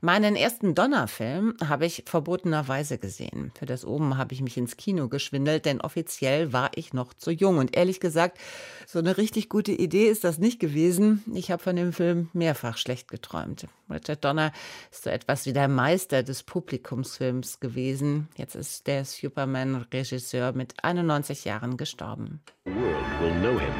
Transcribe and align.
Meinen 0.00 0.36
ersten 0.36 0.74
Donnerfilm 0.74 1.54
habe 1.66 1.86
ich 1.86 2.04
verbotenerweise 2.06 2.98
gesehen. 2.98 3.50
Für 3.58 3.66
das 3.66 3.84
Oben 3.84 4.16
habe 4.16 4.32
ich 4.32 4.42
mich 4.42 4.56
ins 4.56 4.76
Kino 4.76 5.08
geschwindelt, 5.08 5.64
denn 5.64 5.80
offiziell 5.80 6.52
war 6.52 6.70
ich 6.74 6.92
noch 6.92 7.14
zu 7.14 7.30
jung. 7.30 7.58
Und 7.58 7.76
ehrlich 7.76 7.98
gesagt, 7.98 8.38
so 8.86 9.00
eine 9.00 9.18
richtig 9.18 9.48
gute 9.48 9.72
Idee 9.72 10.08
ist 10.08 10.22
das 10.22 10.38
nicht 10.38 10.60
gewesen. 10.60 11.24
Ich 11.34 11.50
habe 11.50 11.62
von 11.62 11.74
dem 11.74 11.92
Film 11.92 12.28
mehrfach 12.32 12.78
schlecht 12.78 13.08
geträumt. 13.08 13.66
Richard 13.90 14.24
Donner 14.24 14.52
ist 14.92 15.04
so 15.04 15.10
etwas 15.10 15.46
wie 15.46 15.52
der 15.52 15.68
Meister 15.68 16.22
des 16.22 16.44
Publikumsfilms 16.44 17.58
gewesen. 17.58 18.28
Jetzt 18.36 18.54
ist 18.54 18.86
der 18.86 19.04
Superman-Regisseur 19.04 20.52
mit 20.52 20.74
91 20.84 21.44
Jahren 21.44 21.76
gestorben. 21.76 22.40
The 22.66 22.72
world 22.72 23.20
will 23.20 23.32
know 23.40 23.58
him 23.58 23.74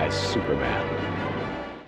as 0.00 0.32
Superman. 0.32 1.13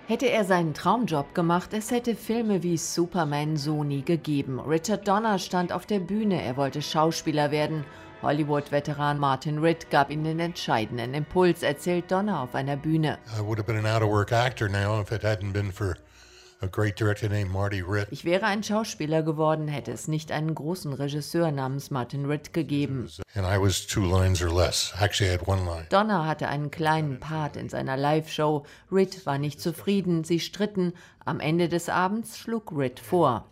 Hätte 0.09 0.27
er 0.27 0.45
seinen 0.45 0.73
Traumjob 0.73 1.35
gemacht, 1.35 1.73
es 1.73 1.91
hätte 1.91 2.15
Filme 2.15 2.63
wie 2.63 2.77
Superman 2.77 3.57
so 3.57 3.83
nie 3.83 4.03
gegeben. 4.03 4.57
Richard 4.61 5.05
Donner 5.05 5.37
stand 5.37 5.73
auf 5.73 5.85
der 5.85 5.99
Bühne, 5.99 6.41
er 6.41 6.55
wollte 6.55 6.81
Schauspieler 6.81 7.51
werden. 7.51 7.83
Hollywood-Veteran 8.21 9.19
Martin 9.19 9.57
Ritt 9.57 9.89
gab 9.89 10.09
ihm 10.09 10.23
den 10.23 10.39
entscheidenden 10.39 11.13
Impuls, 11.13 11.61
erzählt 11.61 12.09
Donner 12.09 12.39
auf 12.39 12.55
einer 12.55 12.77
Bühne. 12.77 13.17
I 13.37 13.41
would 13.41 13.57
have 13.57 13.67
been 13.67 13.75
an 13.75 13.85
out-of-work 13.85 14.31
actor 14.31 14.69
now 14.69 15.01
if 15.01 15.11
it 15.11 15.25
hadn't 15.25 15.51
been 15.51 15.73
for 15.73 15.97
ich 18.09 18.25
wäre 18.25 18.45
ein 18.45 18.63
Schauspieler 18.63 19.21
geworden, 19.21 19.67
hätte 19.67 19.91
es 19.91 20.07
nicht 20.07 20.31
einen 20.31 20.55
großen 20.55 20.91
Regisseur 20.93 21.51
namens 21.51 21.91
Martin 21.91 22.25
Ritt 22.25 22.53
gegeben. 22.53 23.07
Donner 25.89 26.25
hatte 26.25 26.47
einen 26.47 26.71
kleinen 26.71 27.19
Part 27.19 27.57
in 27.57 27.69
seiner 27.69 27.97
Live-Show. 27.97 28.65
Ritt 28.91 29.25
war 29.25 29.37
nicht 29.37 29.61
zufrieden, 29.61 30.23
sie 30.23 30.39
stritten. 30.39 30.93
Am 31.25 31.41
Ende 31.41 31.67
des 31.67 31.89
Abends 31.89 32.37
schlug 32.37 32.71
Ritt 32.71 33.01
vor. 33.01 33.51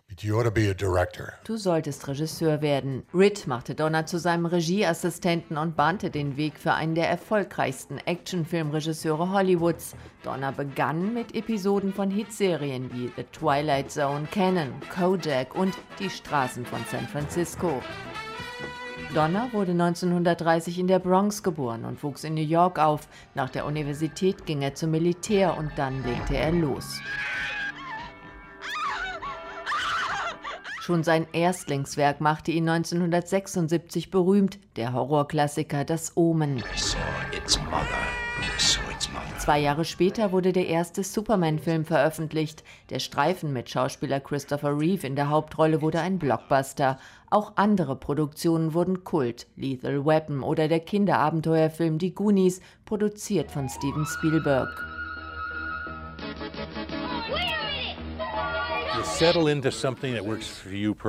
Du 1.44 1.58
solltest 1.58 2.08
Regisseur 2.08 2.62
werden. 2.62 3.02
Ritt 3.12 3.46
machte 3.46 3.74
Donner 3.74 4.06
zu 4.06 4.18
seinem 4.18 4.46
Regieassistenten 4.46 5.58
und 5.58 5.76
bahnte 5.76 6.08
den 6.08 6.38
Weg 6.38 6.58
für 6.58 6.72
einen 6.72 6.94
der 6.94 7.10
erfolgreichsten 7.10 7.98
Actionfilmregisseure 7.98 9.30
Hollywoods. 9.30 9.94
Donner 10.22 10.52
begann 10.52 11.12
mit 11.12 11.34
Episoden 11.34 11.92
von 11.92 12.10
Hitserien 12.10 12.90
wie 12.96 13.12
The 13.16 13.24
Twilight 13.24 13.90
Zone, 13.90 14.26
Cannon, 14.30 14.72
Kojak 14.94 15.54
und 15.54 15.74
Die 15.98 16.10
Straßen 16.10 16.64
von 16.64 16.80
San 16.90 17.06
Francisco. 17.06 17.82
Donner 19.14 19.52
wurde 19.52 19.72
1930 19.72 20.78
in 20.78 20.88
der 20.88 20.98
Bronx 20.98 21.42
geboren 21.42 21.84
und 21.84 22.02
wuchs 22.02 22.24
in 22.24 22.34
New 22.34 22.40
York 22.40 22.78
auf. 22.78 23.08
Nach 23.34 23.50
der 23.50 23.66
Universität 23.66 24.46
ging 24.46 24.62
er 24.62 24.74
zum 24.74 24.90
Militär 24.90 25.56
und 25.56 25.70
dann 25.76 26.02
legte 26.02 26.36
er 26.36 26.52
los. 26.52 27.00
Schon 30.80 31.02
sein 31.02 31.26
Erstlingswerk 31.32 32.20
machte 32.20 32.52
ihn 32.52 32.68
1976 32.68 34.10
berühmt, 34.10 34.58
der 34.76 34.92
Horrorklassiker 34.92 35.84
Das 35.84 36.16
Omen. 36.16 36.62
Zwei 39.46 39.60
Jahre 39.60 39.84
später 39.84 40.32
wurde 40.32 40.52
der 40.52 40.66
erste 40.66 41.04
Superman-Film 41.04 41.84
veröffentlicht. 41.84 42.64
Der 42.90 42.98
Streifen 42.98 43.52
mit 43.52 43.70
Schauspieler 43.70 44.18
Christopher 44.18 44.76
Reeve 44.76 45.06
in 45.06 45.14
der 45.14 45.28
Hauptrolle 45.28 45.82
wurde 45.82 46.00
ein 46.00 46.18
Blockbuster. 46.18 46.98
Auch 47.30 47.52
andere 47.54 47.94
Produktionen 47.94 48.74
wurden 48.74 49.04
Kult. 49.04 49.46
Lethal 49.54 50.04
Weapon 50.04 50.42
oder 50.42 50.66
der 50.66 50.80
Kinderabenteuerfilm 50.80 51.98
Die 51.98 52.12
Goonies, 52.12 52.60
produziert 52.86 53.52
von 53.52 53.68
Steven 53.68 54.04
Spielberg. 54.04 54.84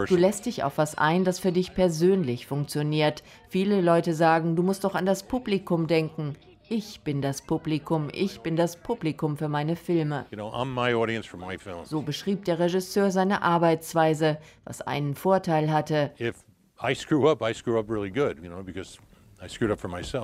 Du 0.08 0.16
lässt 0.16 0.46
dich 0.46 0.64
auf 0.64 0.78
was 0.78 0.96
ein, 0.96 1.24
das 1.24 1.40
für 1.40 1.52
dich 1.52 1.74
persönlich 1.74 2.46
funktioniert. 2.46 3.24
Viele 3.50 3.82
Leute 3.82 4.14
sagen, 4.14 4.56
du 4.56 4.62
musst 4.62 4.84
doch 4.84 4.94
an 4.94 5.08
das 5.08 5.24
Publikum 5.24 5.88
denken. 5.88 6.36
Ich 6.70 7.00
bin 7.00 7.22
das 7.22 7.42
Publikum, 7.42 8.10
ich 8.12 8.42
bin 8.42 8.58
das 8.58 8.76
Publikum 8.76 9.38
für 9.38 9.48
meine 9.48 9.78
Filme. 9.78 10.26
So 11.86 12.02
beschrieb 12.02 12.44
der 12.44 12.60
Regisseur 12.60 13.10
seine 13.10 13.42
Arbeitsweise, 13.42 14.38
was 14.66 14.82
einen 14.82 15.16
Vorteil 15.16 15.72
hatte. 15.72 16.12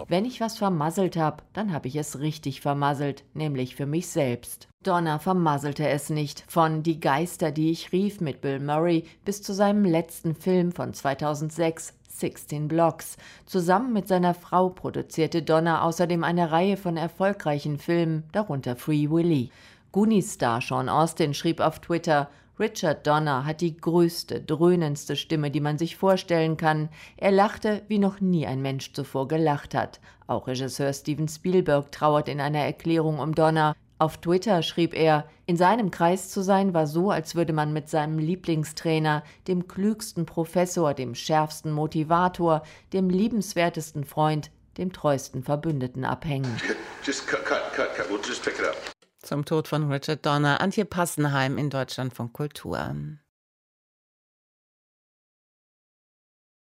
Wenn 0.10 0.26
ich 0.26 0.42
was 0.42 0.58
vermasselt 0.58 1.16
habe, 1.16 1.44
dann 1.54 1.72
habe 1.72 1.88
ich 1.88 1.96
es 1.96 2.20
richtig 2.20 2.62
vermasselt, 2.62 3.24
nämlich 3.34 3.76
für 3.76 3.86
mich 3.86 4.08
selbst. 4.08 4.68
Donner 4.84 5.20
vermasselte 5.20 5.88
es 5.88 6.10
nicht. 6.10 6.44
Von 6.48 6.84
Die 6.84 7.00
Geister, 7.00 7.52
die 7.52 7.72
ich 7.72 7.94
rief 7.94 8.20
mit 8.20 8.42
Bill 8.42 8.60
Murray 8.60 9.06
bis 9.24 9.42
zu 9.42 9.54
seinem 9.54 9.86
letzten 9.86 10.36
Film 10.36 10.74
von 10.74 10.94
2006, 10.94 11.94
16 12.20 12.68
Blocks. 12.68 13.18
Zusammen 13.46 13.94
mit 13.94 14.08
seiner 14.08 14.34
Frau 14.34 14.70
produzierte 14.70 15.42
Donner 15.42 15.84
außerdem 15.84 16.24
eine 16.24 16.52
Reihe 16.52 16.78
von 16.78 16.98
erfolgreichen 16.98 17.78
Filmen, 17.78 18.24
darunter 18.32 18.76
Free 18.76 19.10
Willy. 19.10 19.52
Goonies-Star 19.92 20.62
Sean 20.62 20.90
Austin 20.90 21.34
schrieb 21.34 21.60
auf 21.60 21.80
Twitter, 21.80 22.30
Richard 22.60 23.08
Donner 23.08 23.46
hat 23.46 23.62
die 23.62 23.76
größte, 23.76 24.40
dröhnendste 24.40 25.16
Stimme, 25.16 25.50
die 25.50 25.60
man 25.60 25.80
sich 25.80 25.98
vorstellen 25.98 26.56
kann. 26.56 26.90
Er 27.18 27.32
lachte, 27.32 27.82
wie 27.88 27.98
noch 27.98 28.22
nie 28.22 28.46
ein 28.46 28.62
Mensch 28.62 28.94
zuvor 28.94 29.28
gelacht 29.28 29.74
hat. 29.74 30.00
Auch 30.28 30.48
Regisseur 30.48 30.94
Steven 30.94 31.28
Spielberg 31.28 31.92
trauert 31.92 32.30
in 32.30 32.40
einer 32.40 32.60
Erklärung 32.60 33.20
um 33.20 33.34
Donner. 33.34 33.76
Auf 34.04 34.18
Twitter 34.18 34.64
schrieb 34.64 34.94
er, 34.94 35.30
in 35.46 35.56
seinem 35.56 35.90
Kreis 35.90 36.30
zu 36.30 36.42
sein 36.42 36.74
war 36.74 36.88
so, 36.88 37.10
als 37.10 37.36
würde 37.36 37.54
man 37.54 37.72
mit 37.72 37.88
seinem 37.88 38.20
Lieblingstrainer, 38.20 39.24
dem 39.48 39.70
klügsten 39.70 40.26
Professor, 40.26 40.94
dem 40.94 41.16
schärfsten 41.16 41.72
Motivator, 41.72 42.64
dem 42.92 43.10
liebenswertesten 43.10 44.04
Freund, 44.04 44.52
dem 44.78 44.92
treuesten 44.92 45.42
Verbündeten 45.42 46.04
abhängen. 46.04 46.54
Zum 49.22 49.46
Tod 49.46 49.70
von 49.70 49.90
Richard 49.90 50.26
Donner, 50.26 50.60
Antje 50.60 50.84
Passenheim 50.84 51.58
in 51.58 51.70
Deutschland 51.70 52.14
von 52.14 52.34
Kultur. 52.34 52.94